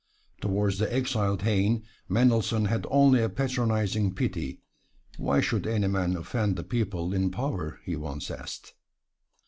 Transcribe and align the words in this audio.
Towards 0.41 0.79
the 0.79 0.91
exiled 0.91 1.43
Heine, 1.43 1.83
Mendelssohn 2.09 2.65
had 2.65 2.87
only 2.89 3.21
a 3.21 3.29
patronizing 3.29 4.15
pity 4.15 4.63
"Why 5.17 5.41
should 5.41 5.67
any 5.67 5.85
man 5.89 6.15
offend 6.17 6.55
the 6.55 6.63
people 6.63 7.13
in 7.13 7.29
power?" 7.29 7.79
he 7.85 7.95
once 7.95 8.31
asked. 8.31 8.73